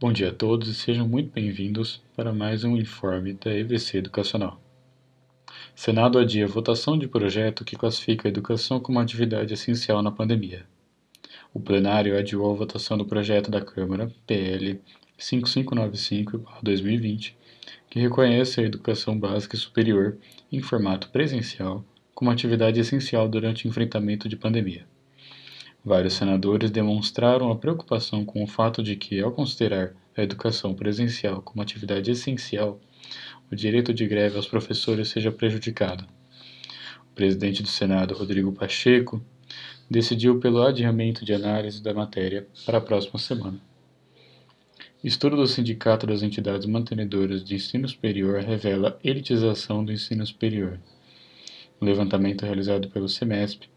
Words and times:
Bom 0.00 0.12
dia 0.12 0.30
a 0.30 0.32
todos 0.32 0.68
e 0.68 0.74
sejam 0.74 1.06
muito 1.06 1.32
bem-vindos 1.32 2.02
para 2.16 2.32
mais 2.32 2.64
um 2.64 2.76
informe 2.76 3.34
da 3.34 3.54
EVC 3.54 3.98
Educacional. 3.98 4.60
Senado 5.72 6.18
adia 6.18 6.48
votação 6.48 6.98
de 6.98 7.06
projeto 7.06 7.64
que 7.64 7.76
classifica 7.76 8.26
a 8.26 8.28
educação 8.28 8.80
como 8.80 8.98
atividade 8.98 9.54
essencial 9.54 10.02
na 10.02 10.10
pandemia. 10.10 10.66
O 11.54 11.60
plenário 11.60 12.18
adiou 12.18 12.50
a 12.50 12.56
votação 12.56 12.98
do 12.98 13.06
projeto 13.06 13.52
da 13.52 13.60
Câmara, 13.60 14.10
PL 14.26 14.80
5595-2020, 15.16 17.34
que 17.88 18.00
reconhece 18.00 18.60
a 18.60 18.64
educação 18.64 19.16
básica 19.16 19.54
e 19.54 19.60
superior 19.60 20.18
em 20.50 20.60
formato 20.60 21.08
presencial 21.10 21.84
como 22.12 22.32
atividade 22.32 22.80
essencial 22.80 23.28
durante 23.28 23.64
o 23.64 23.68
enfrentamento 23.68 24.28
de 24.28 24.36
pandemia. 24.36 24.84
Vários 25.84 26.14
senadores 26.14 26.70
demonstraram 26.70 27.50
a 27.50 27.56
preocupação 27.56 28.24
com 28.24 28.42
o 28.42 28.46
fato 28.46 28.82
de 28.82 28.96
que, 28.96 29.20
ao 29.20 29.30
considerar 29.30 29.94
a 30.16 30.22
educação 30.22 30.72
presencial 30.74 31.42
como 31.42 31.60
atividade 31.60 32.10
essencial, 32.10 32.80
o 33.52 33.54
direito 33.54 33.92
de 33.92 34.06
greve 34.06 34.36
aos 34.36 34.46
professores 34.46 35.08
seja 35.08 35.30
prejudicado. 35.30 36.06
O 37.12 37.14
presidente 37.14 37.62
do 37.62 37.68
Senado, 37.68 38.14
Rodrigo 38.14 38.50
Pacheco, 38.50 39.22
decidiu 39.90 40.40
pelo 40.40 40.62
adiamento 40.62 41.22
de 41.22 41.34
análise 41.34 41.82
da 41.82 41.92
matéria 41.92 42.48
para 42.64 42.78
a 42.78 42.80
próxima 42.80 43.18
semana. 43.18 43.60
Estudo 45.02 45.36
do 45.36 45.46
Sindicato 45.46 46.06
das 46.06 46.22
Entidades 46.22 46.66
Mantenedoras 46.66 47.44
de 47.44 47.56
Ensino 47.56 47.86
Superior 47.86 48.40
revela 48.40 48.98
elitização 49.04 49.84
do 49.84 49.92
ensino 49.92 50.26
superior. 50.26 50.80
O 51.78 51.84
levantamento 51.84 52.46
realizado 52.46 52.88
pelo 52.88 53.06
SEMESP 53.06 53.68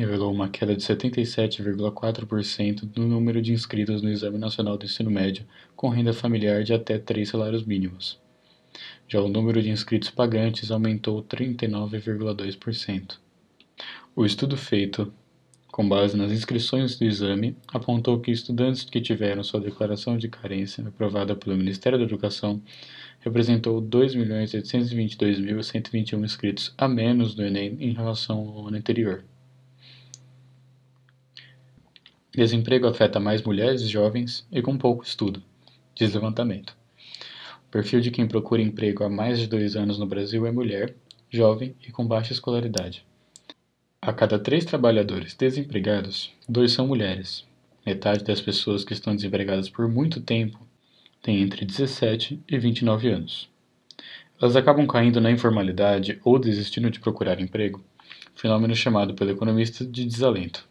revelou 0.00 0.32
uma 0.32 0.48
queda 0.48 0.74
de 0.74 0.82
77,4% 0.82 2.90
no 2.96 3.06
número 3.06 3.40
de 3.40 3.52
inscritos 3.52 4.02
no 4.02 4.10
Exame 4.10 4.38
Nacional 4.38 4.76
do 4.76 4.84
Ensino 4.84 5.10
Médio 5.10 5.46
com 5.76 5.88
renda 5.88 6.12
familiar 6.12 6.64
de 6.64 6.72
até 6.72 6.98
três 6.98 7.28
salários 7.28 7.64
mínimos. 7.64 8.18
Já 9.06 9.20
o 9.20 9.28
número 9.28 9.62
de 9.62 9.70
inscritos 9.70 10.10
pagantes 10.10 10.70
aumentou 10.70 11.22
39,2%. 11.22 13.18
O 14.16 14.24
estudo 14.24 14.56
feito 14.56 15.12
com 15.70 15.88
base 15.88 16.16
nas 16.16 16.32
inscrições 16.32 16.98
do 16.98 17.04
exame, 17.04 17.56
apontou 17.72 18.18
que 18.20 18.30
estudantes 18.30 18.84
que 18.84 19.00
tiveram 19.00 19.42
sua 19.42 19.58
declaração 19.60 20.18
de 20.18 20.28
carência 20.28 20.86
aprovada 20.86 21.34
pelo 21.36 21.56
Ministério 21.56 21.98
da 21.98 22.04
Educação 22.04 22.60
representou 23.20 23.80
2.822.121 23.80 26.24
inscritos 26.24 26.74
a 26.76 26.86
menos 26.88 27.36
no 27.36 27.44
Enem 27.44 27.76
em 27.80 27.92
relação 27.92 28.38
ao 28.38 28.68
ano 28.68 28.76
anterior. 28.76 29.24
Desemprego 32.40 32.86
afeta 32.86 33.20
mais 33.20 33.42
mulheres 33.42 33.82
jovens 33.82 34.48
e 34.50 34.62
com 34.62 34.78
pouco 34.78 35.04
estudo, 35.04 35.42
diz 35.94 36.14
levantamento. 36.14 36.74
O 37.68 37.70
perfil 37.70 38.00
de 38.00 38.10
quem 38.10 38.26
procura 38.26 38.62
emprego 38.62 39.04
há 39.04 39.10
mais 39.10 39.38
de 39.38 39.46
dois 39.46 39.76
anos 39.76 39.98
no 39.98 40.06
Brasil 40.06 40.46
é 40.46 40.50
mulher, 40.50 40.94
jovem 41.28 41.76
e 41.86 41.92
com 41.92 42.06
baixa 42.06 42.32
escolaridade. 42.32 43.04
A 44.00 44.10
cada 44.10 44.38
três 44.38 44.64
trabalhadores 44.64 45.34
desempregados, 45.34 46.32
dois 46.48 46.72
são 46.72 46.86
mulheres. 46.86 47.44
Metade 47.84 48.24
das 48.24 48.40
pessoas 48.40 48.84
que 48.84 48.94
estão 48.94 49.14
desempregadas 49.14 49.68
por 49.68 49.86
muito 49.86 50.18
tempo 50.18 50.66
tem 51.20 51.42
entre 51.42 51.66
17 51.66 52.42
e 52.48 52.58
29 52.58 53.10
anos. 53.10 53.50
Elas 54.40 54.56
acabam 54.56 54.86
caindo 54.86 55.20
na 55.20 55.30
informalidade 55.30 56.18
ou 56.24 56.38
desistindo 56.38 56.90
de 56.90 57.00
procurar 57.00 57.38
emprego, 57.38 57.84
fenômeno 58.34 58.74
chamado 58.74 59.12
pelo 59.12 59.30
economista 59.30 59.84
de 59.84 60.06
desalento. 60.06 60.69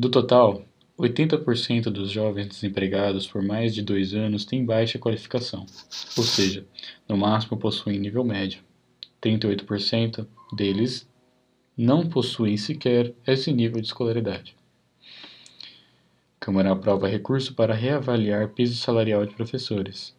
Do 0.00 0.08
total, 0.08 0.64
80% 0.98 1.90
dos 1.90 2.10
jovens 2.10 2.48
desempregados 2.48 3.26
por 3.26 3.42
mais 3.42 3.74
de 3.74 3.82
dois 3.82 4.14
anos 4.14 4.46
têm 4.46 4.64
baixa 4.64 4.98
qualificação, 4.98 5.66
ou 6.16 6.24
seja, 6.24 6.64
no 7.06 7.18
máximo 7.18 7.58
possuem 7.58 7.98
nível 7.98 8.24
médio. 8.24 8.62
38% 9.20 10.26
deles 10.54 11.06
não 11.76 12.08
possuem 12.08 12.56
sequer 12.56 13.12
esse 13.26 13.52
nível 13.52 13.78
de 13.78 13.88
escolaridade. 13.88 14.56
A 16.40 16.46
Câmara 16.46 16.72
aprova 16.72 17.06
recurso 17.06 17.52
para 17.52 17.74
reavaliar 17.74 18.48
piso 18.48 18.76
salarial 18.76 19.26
de 19.26 19.34
professores. 19.34 20.16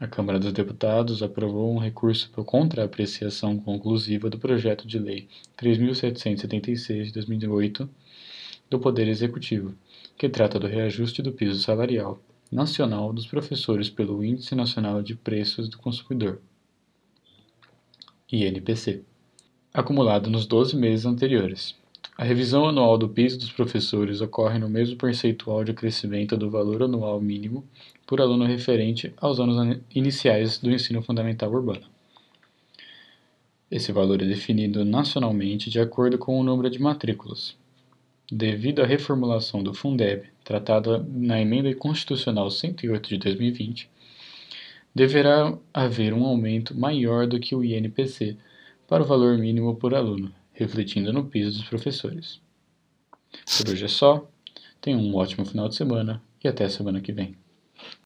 A 0.00 0.08
Câmara 0.08 0.40
dos 0.40 0.52
Deputados 0.52 1.22
aprovou 1.22 1.72
um 1.72 1.78
recurso 1.78 2.28
contra 2.32 2.82
a 2.82 2.86
apreciação 2.86 3.56
conclusiva 3.60 4.28
do 4.28 4.40
projeto 4.40 4.88
de 4.88 4.98
lei 4.98 5.28
3776 5.56 7.06
de 7.06 7.12
2008 7.12 7.88
do 8.70 8.78
Poder 8.78 9.08
Executivo, 9.08 9.74
que 10.16 10.28
trata 10.28 10.58
do 10.58 10.68
reajuste 10.68 11.20
do 11.20 11.32
piso 11.32 11.60
salarial 11.60 12.20
nacional 12.50 13.12
dos 13.12 13.26
professores 13.26 13.90
pelo 13.90 14.24
Índice 14.24 14.54
Nacional 14.54 15.02
de 15.02 15.14
Preços 15.14 15.68
do 15.68 15.76
Consumidor, 15.76 16.40
INPC, 18.30 19.02
acumulado 19.74 20.30
nos 20.30 20.46
12 20.46 20.76
meses 20.76 21.04
anteriores. 21.04 21.76
A 22.16 22.24
revisão 22.24 22.68
anual 22.68 22.96
do 22.96 23.08
piso 23.08 23.38
dos 23.38 23.50
professores 23.50 24.20
ocorre 24.20 24.58
no 24.58 24.68
mesmo 24.68 24.96
percentual 24.96 25.64
de 25.64 25.72
crescimento 25.72 26.36
do 26.36 26.50
valor 26.50 26.82
anual 26.82 27.20
mínimo 27.20 27.64
por 28.06 28.20
aluno 28.20 28.44
referente 28.44 29.12
aos 29.16 29.40
anos 29.40 29.80
iniciais 29.94 30.58
do 30.58 30.70
ensino 30.70 31.02
fundamental 31.02 31.50
urbano. 31.50 31.86
Esse 33.70 33.90
valor 33.90 34.20
é 34.22 34.26
definido 34.26 34.84
nacionalmente 34.84 35.70
de 35.70 35.80
acordo 35.80 36.18
com 36.18 36.38
o 36.38 36.42
número 36.42 36.68
de 36.68 36.80
matrículas, 36.80 37.56
devido 38.30 38.82
à 38.82 38.86
reformulação 38.86 39.62
do 39.62 39.74
Fundeb, 39.74 40.28
tratada 40.44 41.04
na 41.08 41.40
Emenda 41.40 41.74
Constitucional 41.74 42.50
108 42.50 43.08
de 43.08 43.18
2020, 43.18 43.90
deverá 44.94 45.56
haver 45.72 46.12
um 46.12 46.24
aumento 46.24 46.76
maior 46.76 47.26
do 47.26 47.40
que 47.40 47.54
o 47.54 47.64
INPC 47.64 48.36
para 48.86 49.02
o 49.02 49.06
valor 49.06 49.38
mínimo 49.38 49.74
por 49.76 49.94
aluno, 49.94 50.32
refletindo 50.52 51.12
no 51.12 51.24
piso 51.24 51.58
dos 51.58 51.68
professores. 51.68 52.40
Por 53.56 53.70
hoje 53.70 53.84
é 53.84 53.88
só, 53.88 54.28
tenham 54.80 55.00
um 55.00 55.14
ótimo 55.14 55.44
final 55.44 55.68
de 55.68 55.76
semana 55.76 56.22
e 56.42 56.48
até 56.48 56.68
semana 56.68 57.00
que 57.00 57.12
vem. 57.12 57.34